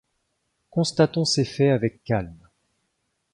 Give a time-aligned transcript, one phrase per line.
[0.71, 2.49] Constatons ces faits avec calme.